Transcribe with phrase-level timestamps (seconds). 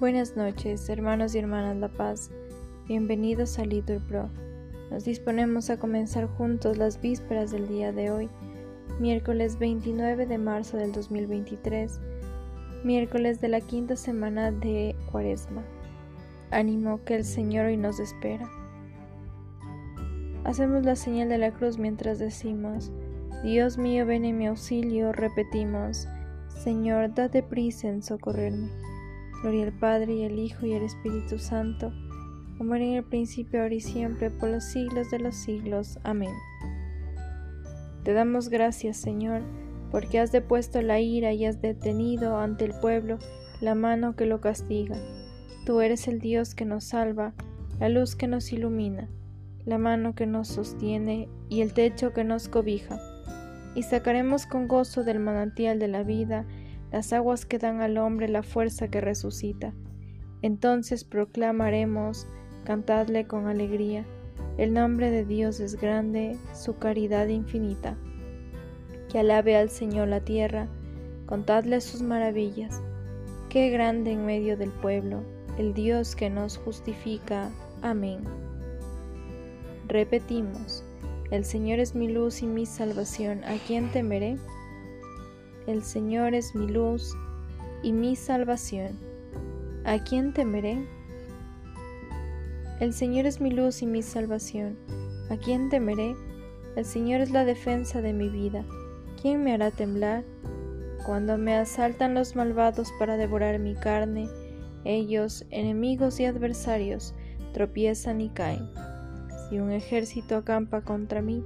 [0.00, 2.30] Buenas noches, hermanos y hermanas La Paz.
[2.88, 4.30] Bienvenidos a Litur Pro.
[4.90, 8.30] Nos disponemos a comenzar juntos las vísperas del día de hoy,
[8.98, 12.00] miércoles 29 de marzo del 2023,
[12.82, 15.62] miércoles de la quinta semana de Cuaresma.
[16.50, 18.48] Ánimo que el Señor hoy nos espera.
[20.44, 22.90] Hacemos la señal de la cruz mientras decimos,
[23.42, 26.08] Dios mío, ven en mi auxilio, repetimos,
[26.48, 28.89] Señor, date prisa en socorrerme.
[29.42, 31.92] Gloria al Padre y al Hijo y al Espíritu Santo,
[32.58, 35.98] como era en el principio, ahora y siempre, por los siglos de los siglos.
[36.04, 36.34] Amén.
[38.04, 39.42] Te damos gracias, Señor,
[39.90, 43.18] porque has depuesto la ira y has detenido ante el pueblo
[43.60, 44.96] la mano que lo castiga.
[45.64, 47.34] Tú eres el Dios que nos salva,
[47.78, 49.08] la luz que nos ilumina,
[49.64, 52.98] la mano que nos sostiene y el techo que nos cobija.
[53.74, 56.46] Y sacaremos con gozo del manantial de la vida,
[56.92, 59.72] las aguas que dan al hombre la fuerza que resucita.
[60.42, 62.26] Entonces proclamaremos,
[62.64, 64.04] cantadle con alegría,
[64.58, 67.96] el nombre de Dios es grande, su caridad infinita.
[69.10, 70.68] Que alabe al Señor la tierra,
[71.26, 72.82] contadle sus maravillas.
[73.48, 75.22] Qué grande en medio del pueblo,
[75.58, 77.50] el Dios que nos justifica.
[77.82, 78.20] Amén.
[79.88, 80.84] Repetimos,
[81.30, 84.36] el Señor es mi luz y mi salvación, ¿a quién temeré?
[85.70, 87.16] El Señor es mi luz
[87.84, 88.98] y mi salvación.
[89.84, 90.84] ¿A quién temeré?
[92.80, 94.76] El Señor es mi luz y mi salvación.
[95.30, 96.16] ¿A quién temeré?
[96.74, 98.64] El Señor es la defensa de mi vida.
[99.22, 100.24] ¿Quién me hará temblar?
[101.06, 104.28] Cuando me asaltan los malvados para devorar mi carne,
[104.84, 107.14] ellos, enemigos y adversarios,
[107.52, 108.68] tropiezan y caen.
[109.48, 111.44] Si un ejército acampa contra mí,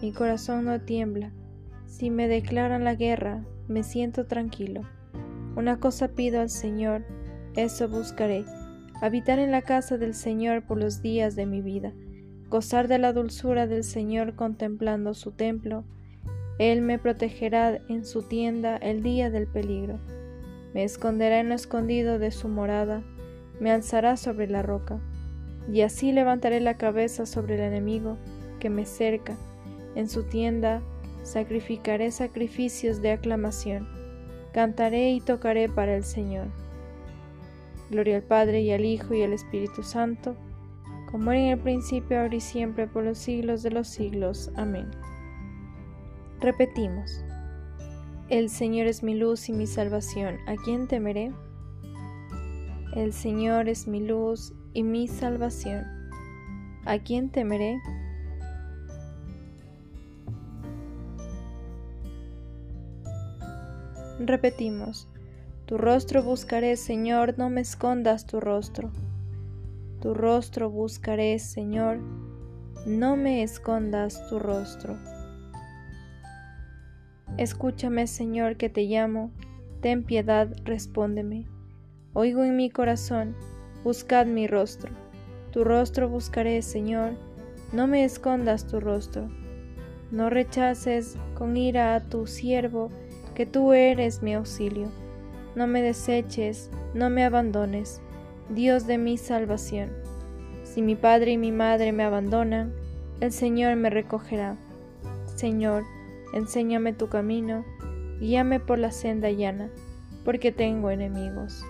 [0.00, 1.30] mi corazón no tiembla.
[1.84, 4.82] Si me declaran la guerra, me siento tranquilo.
[5.56, 7.04] Una cosa pido al Señor,
[7.56, 8.44] eso buscaré,
[9.00, 11.92] habitar en la casa del Señor por los días de mi vida,
[12.48, 15.84] gozar de la dulzura del Señor contemplando su templo.
[16.58, 19.98] Él me protegerá en su tienda el día del peligro.
[20.74, 23.02] Me esconderá en lo escondido de su morada,
[23.60, 25.00] me alzará sobre la roca.
[25.72, 28.18] Y así levantaré la cabeza sobre el enemigo
[28.60, 29.36] que me cerca.
[29.94, 30.82] En su tienda
[31.26, 33.88] sacrificaré sacrificios de aclamación,
[34.52, 36.46] cantaré y tocaré para el Señor.
[37.90, 40.36] Gloria al Padre y al Hijo y al Espíritu Santo,
[41.10, 44.50] como era en el principio, ahora y siempre, por los siglos de los siglos.
[44.56, 44.90] Amén.
[46.40, 47.24] Repetimos.
[48.28, 50.36] El Señor es mi luz y mi salvación.
[50.46, 51.32] ¿A quién temeré?
[52.94, 55.84] El Señor es mi luz y mi salvación.
[56.84, 57.78] ¿A quién temeré?
[64.26, 65.08] Repetimos,
[65.66, 68.90] tu rostro buscaré, Señor, no me escondas tu rostro.
[70.00, 72.00] Tu rostro buscaré, Señor,
[72.86, 74.98] no me escondas tu rostro.
[77.36, 79.30] Escúchame, Señor, que te llamo,
[79.80, 81.46] ten piedad, respóndeme.
[82.12, 83.36] Oigo en mi corazón,
[83.84, 84.90] buscad mi rostro.
[85.52, 87.12] Tu rostro buscaré, Señor,
[87.72, 89.28] no me escondas tu rostro.
[90.10, 92.90] No rechaces con ira a tu siervo,
[93.36, 94.88] que tú eres mi auxilio.
[95.54, 98.00] No me deseches, no me abandones,
[98.48, 99.90] Dios de mi salvación.
[100.64, 102.72] Si mi padre y mi madre me abandonan,
[103.20, 104.56] el Señor me recogerá.
[105.34, 105.84] Señor,
[106.32, 107.64] enséñame tu camino,
[108.20, 109.68] guíame por la senda llana,
[110.24, 111.62] porque tengo enemigos.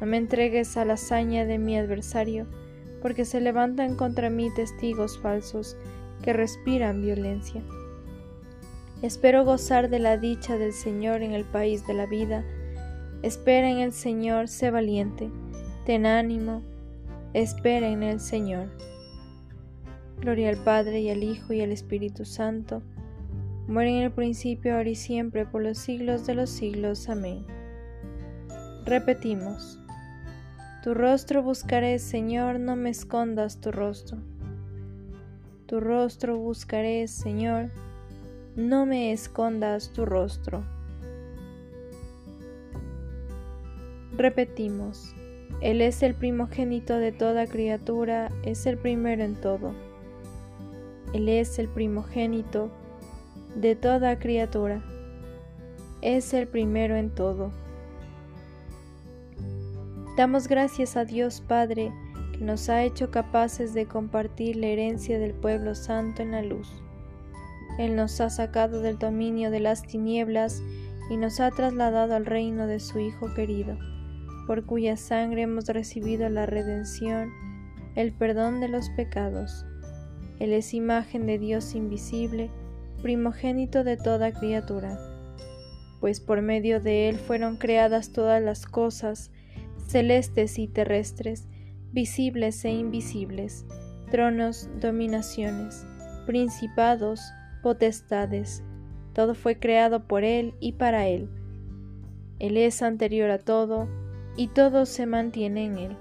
[0.00, 2.46] No me entregues a la hazaña de mi adversario,
[3.02, 5.76] porque se levantan contra mí testigos falsos
[6.22, 7.62] que respiran violencia.
[9.02, 12.44] Espero gozar de la dicha del Señor en el país de la vida.
[13.22, 15.28] Espera en el Señor, sé valiente,
[15.84, 16.62] ten ánimo,
[17.34, 18.68] espera en el Señor.
[20.20, 22.84] Gloria al Padre y al Hijo y al Espíritu Santo,
[23.66, 27.08] muere en el principio, ahora y siempre, por los siglos de los siglos.
[27.08, 27.44] Amén.
[28.84, 29.80] Repetimos.
[30.84, 34.18] Tu rostro buscaré, Señor, no me escondas tu rostro.
[35.66, 37.70] Tu rostro buscaré, Señor,
[38.56, 40.62] no me escondas tu rostro.
[44.14, 45.14] Repetimos,
[45.62, 49.72] Él es el primogénito de toda criatura, es el primero en todo.
[51.14, 52.70] Él es el primogénito
[53.56, 54.82] de toda criatura,
[56.02, 57.52] es el primero en todo.
[60.14, 61.90] Damos gracias a Dios Padre,
[62.32, 66.82] que nos ha hecho capaces de compartir la herencia del pueblo santo en la luz.
[67.78, 70.62] Él nos ha sacado del dominio de las tinieblas
[71.10, 73.78] y nos ha trasladado al reino de su Hijo querido.
[74.46, 77.30] por cuya sangre hemos recibido la redención,
[77.94, 79.64] el perdón de los pecados.
[80.40, 82.50] Él es imagen de Dios invisible,
[83.02, 84.98] primogénito de toda criatura,
[86.00, 89.30] pues por medio de Él fueron creadas todas las cosas,
[89.86, 91.46] celestes y terrestres,
[91.92, 93.64] visibles e invisibles,
[94.10, 95.86] tronos, dominaciones,
[96.26, 97.20] principados,
[97.62, 98.62] potestades.
[99.12, 101.28] Todo fue creado por Él y para Él.
[102.38, 103.88] Él es anterior a todo,
[104.36, 105.96] y todo se mantiene en Él.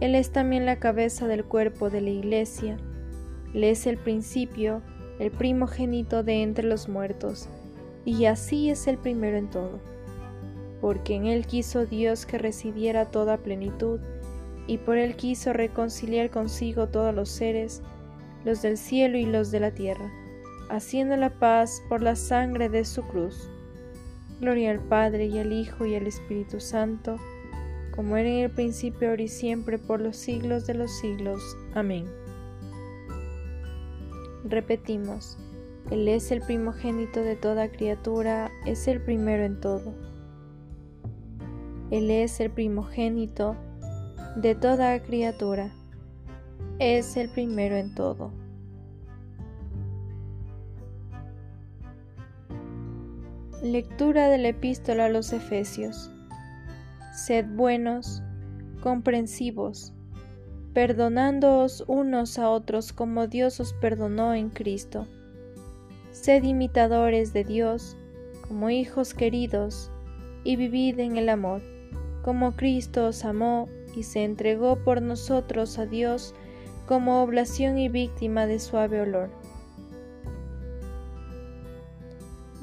[0.00, 2.76] Él es también la cabeza del cuerpo de la Iglesia.
[3.54, 4.82] Él es el principio,
[5.18, 7.48] el primogénito de entre los muertos,
[8.04, 9.80] y así es el primero en todo.
[10.80, 14.00] Porque en Él quiso Dios que residiera toda plenitud,
[14.66, 17.82] y por Él quiso reconciliar consigo todos los seres,
[18.44, 20.12] los del cielo y los de la tierra,
[20.70, 23.50] haciendo la paz por la sangre de su cruz.
[24.40, 27.16] Gloria al Padre y al Hijo y al Espíritu Santo,
[27.94, 31.40] como era en el principio, ahora y siempre, por los siglos de los siglos.
[31.74, 32.06] Amén.
[34.44, 35.38] Repetimos,
[35.90, 39.94] Él es el primogénito de toda criatura, es el primero en todo.
[41.90, 43.56] Él es el primogénito
[44.36, 45.72] de toda criatura,
[46.78, 48.45] es el primero en todo.
[53.62, 56.10] Lectura de la epístola a los Efesios.
[57.14, 58.22] Sed buenos,
[58.82, 59.94] comprensivos,
[60.74, 65.06] perdonándoos unos a otros como Dios os perdonó en Cristo.
[66.12, 67.96] Sed imitadores de Dios
[68.46, 69.90] como hijos queridos,
[70.44, 71.62] y vivid en el amor,
[72.22, 76.34] como Cristo os amó y se entregó por nosotros a Dios
[76.86, 79.30] como oblación y víctima de suave olor.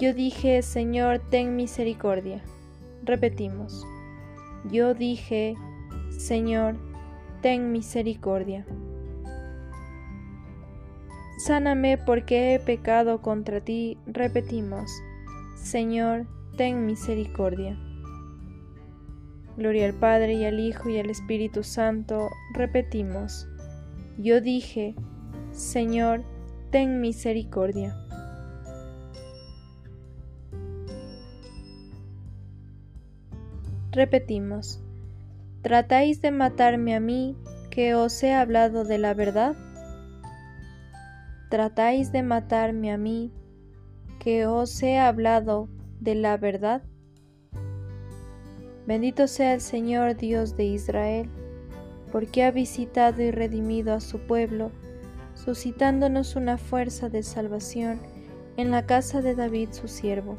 [0.00, 2.40] Yo dije, Señor, ten misericordia.
[3.04, 3.86] Repetimos.
[4.72, 5.56] Yo dije,
[6.08, 6.76] Señor,
[7.42, 8.64] ten misericordia.
[11.36, 14.90] Sáname porque he pecado contra ti, repetimos.
[15.54, 16.26] Señor,
[16.56, 17.78] ten misericordia.
[19.58, 23.46] Gloria al Padre y al Hijo y al Espíritu Santo, repetimos.
[24.16, 24.94] Yo dije,
[25.52, 26.24] Señor,
[26.70, 28.06] ten misericordia.
[33.92, 34.80] Repetimos,
[35.62, 37.36] ¿tratáis de matarme a mí
[37.70, 39.56] que os he hablado de la verdad?
[41.48, 43.32] ¿Tratáis de matarme a mí
[44.20, 46.84] que os he hablado de la verdad?
[48.86, 51.28] Bendito sea el Señor Dios de Israel,
[52.12, 54.70] porque ha visitado y redimido a su pueblo,
[55.34, 57.98] suscitándonos una fuerza de salvación
[58.56, 60.38] en la casa de David su siervo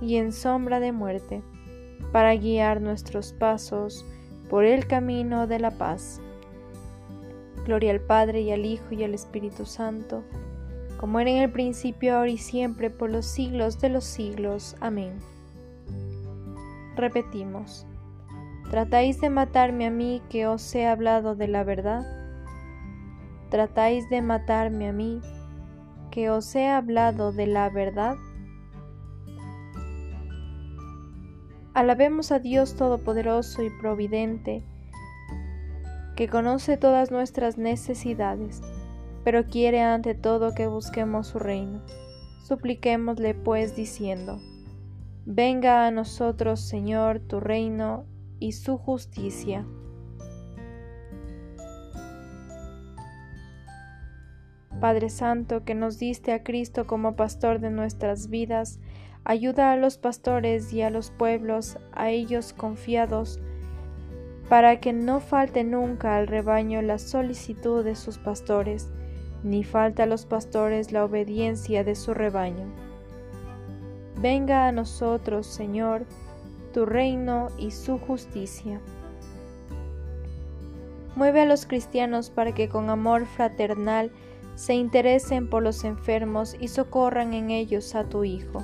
[0.00, 1.42] y en sombra de muerte,
[2.12, 4.04] para guiar nuestros pasos
[4.48, 6.20] por el camino de la paz.
[7.64, 10.22] Gloria al Padre y al Hijo y al Espíritu Santo,
[10.98, 14.76] como era en el principio, ahora y siempre, por los siglos de los siglos.
[14.80, 15.18] Amén.
[16.94, 17.86] Repetimos,
[18.70, 22.06] ¿tratáis de matarme a mí que os he hablado de la verdad?
[23.50, 25.20] ¿Tratáis de matarme a mí
[26.10, 28.16] que os he hablado de la verdad?
[31.76, 34.62] Alabemos a Dios Todopoderoso y Providente,
[36.16, 38.62] que conoce todas nuestras necesidades,
[39.24, 41.82] pero quiere ante todo que busquemos su reino.
[42.44, 44.40] Supliquémosle pues diciendo,
[45.26, 48.06] Venga a nosotros, Señor, tu reino
[48.38, 49.66] y su justicia.
[54.80, 58.80] Padre Santo, que nos diste a Cristo como pastor de nuestras vidas,
[59.28, 63.40] Ayuda a los pastores y a los pueblos, a ellos confiados,
[64.48, 68.88] para que no falte nunca al rebaño la solicitud de sus pastores,
[69.42, 72.72] ni falte a los pastores la obediencia de su rebaño.
[74.20, 76.06] Venga a nosotros, Señor,
[76.72, 78.80] tu reino y su justicia.
[81.16, 84.12] Mueve a los cristianos para que con amor fraternal
[84.54, 88.62] se interesen por los enfermos y socorran en ellos a tu Hijo.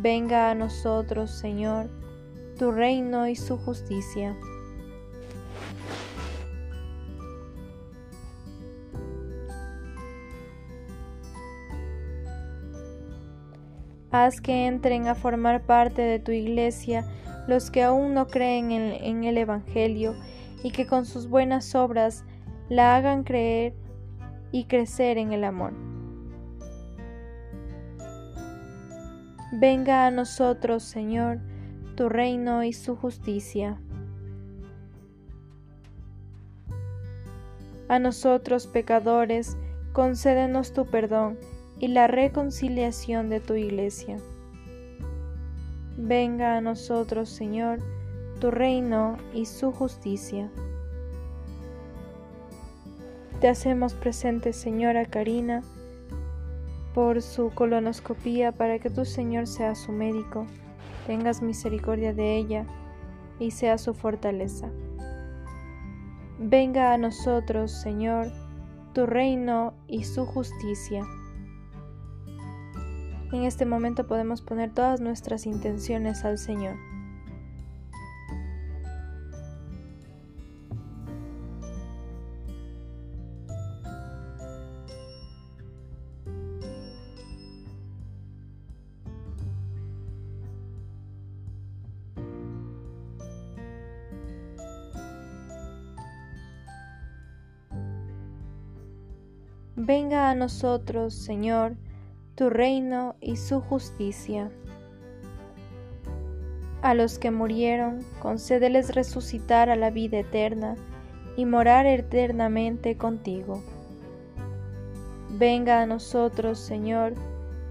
[0.00, 1.90] Venga a nosotros, Señor,
[2.56, 4.36] tu reino y su justicia.
[14.12, 17.04] Haz que entren a formar parte de tu iglesia
[17.48, 20.14] los que aún no creen en, el Evangelio
[20.62, 22.24] y que con sus buenas obras
[22.68, 23.74] la hagan creer
[24.52, 25.87] y crecer en el amor.
[29.50, 31.38] Venga a nosotros, Señor,
[31.96, 33.80] tu reino y su justicia.
[37.88, 39.56] A nosotros, pecadores,
[39.94, 41.38] concédenos tu perdón
[41.78, 44.18] y la reconciliación de tu iglesia.
[45.96, 47.78] Venga a nosotros, Señor,
[48.40, 50.50] tu reino y su justicia.
[53.40, 55.62] Te hacemos presente, Señora Karina,
[56.94, 60.46] por su colonoscopía para que tu Señor sea su médico,
[61.06, 62.66] tengas misericordia de ella
[63.38, 64.70] y sea su fortaleza.
[66.38, 68.30] Venga a nosotros, Señor,
[68.94, 71.04] tu reino y su justicia.
[73.32, 76.76] En este momento podemos poner todas nuestras intenciones al Señor.
[99.80, 101.76] Venga a nosotros, Señor,
[102.34, 104.50] tu reino y su justicia.
[106.82, 110.74] A los que murieron, concédeles resucitar a la vida eterna
[111.36, 113.62] y morar eternamente contigo.
[115.30, 117.14] Venga a nosotros, Señor,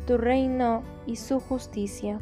[0.05, 2.21] tu reino y su justicia.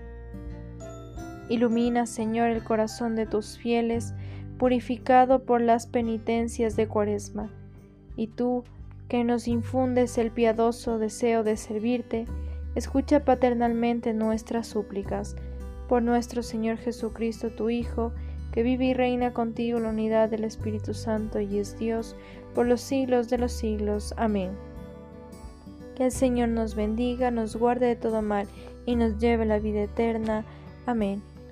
[1.51, 4.13] Ilumina, Señor, el corazón de tus fieles,
[4.57, 7.51] purificado por las penitencias de Cuaresma.
[8.15, 8.63] Y tú,
[9.09, 12.25] que nos infundes el piadoso deseo de servirte,
[12.73, 15.35] escucha paternalmente nuestras súplicas.
[15.89, 18.13] Por nuestro Señor Jesucristo, tu Hijo,
[18.53, 22.15] que vive y reina contigo en la unidad del Espíritu Santo y es Dios,
[22.55, 24.13] por los siglos de los siglos.
[24.15, 24.51] Amén.
[25.97, 28.47] Que el Señor nos bendiga, nos guarde de todo mal
[28.85, 30.45] y nos lleve a la vida eterna.
[30.85, 31.21] Amén.